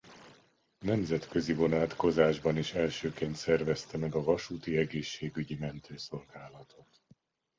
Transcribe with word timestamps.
Nemzetközi 0.79 1.53
vonatkozásban 1.53 2.57
is 2.57 2.73
elsőként 2.73 3.35
szervezte 3.35 3.97
meg 3.97 4.15
a 4.15 4.23
vasúti 4.23 4.77
egészségügyi 4.77 5.55
mentőszolgálatot. 5.59 7.01